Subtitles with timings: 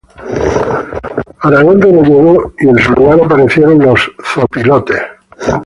[1.43, 4.99] Aragón Rebolledo y en su lugar aparecieron los "los zopilotes".